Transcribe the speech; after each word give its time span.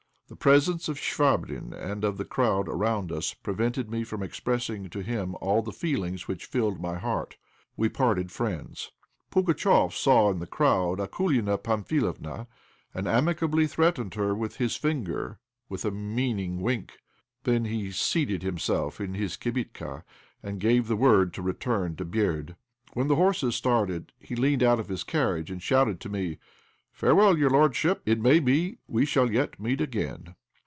The 0.33 0.37
presence 0.37 0.87
of 0.87 0.97
Chvabrine 0.97 1.73
and 1.73 2.05
of 2.05 2.15
the 2.17 2.23
crowd 2.23 2.69
around 2.69 3.11
us 3.11 3.33
prevented 3.33 3.91
me 3.91 4.05
from 4.05 4.23
expressing 4.23 4.89
to 4.89 5.01
him 5.01 5.35
all 5.41 5.61
the 5.61 5.73
feelings 5.73 6.25
which 6.25 6.45
filled 6.45 6.79
my 6.79 6.97
heart. 6.97 7.35
We 7.75 7.89
parted 7.89 8.31
friends. 8.31 8.91
Pugatchéf 9.29 9.91
saw 9.91 10.31
in 10.31 10.39
the 10.39 10.47
crowd 10.47 10.99
Akoulina 10.99 11.61
Pamphilovna, 11.61 12.47
and 12.93 13.09
amicably 13.09 13.67
threatened 13.67 14.13
her 14.13 14.33
with 14.33 14.55
his 14.55 14.77
finger, 14.77 15.37
with 15.67 15.83
a 15.83 15.91
meaning 15.91 16.61
wink. 16.61 16.99
Then 17.43 17.65
he 17.65 17.91
seated 17.91 18.41
himself 18.41 19.01
in 19.01 19.15
his 19.15 19.35
"kibitka" 19.35 20.05
and 20.41 20.61
gave 20.61 20.87
the 20.87 20.95
word 20.95 21.33
to 21.33 21.41
return 21.41 21.97
to 21.97 22.05
Berd. 22.05 22.55
When 22.93 23.09
the 23.09 23.17
horses 23.17 23.57
started, 23.57 24.13
he 24.17 24.37
leaned 24.37 24.63
out 24.63 24.79
of 24.79 24.87
his 24.87 25.03
carriage 25.03 25.51
and 25.51 25.61
shouted 25.61 25.99
to 25.99 26.07
me 26.07 26.37
"Farewell, 26.93 27.37
your 27.39 27.49
lordship; 27.49 28.01
it 28.05 28.19
may 28.19 28.39
be 28.41 28.77
we 28.85 29.05
shall 29.05 29.31
yet 29.31 29.57
meet 29.61 29.79
again!" 29.79 30.35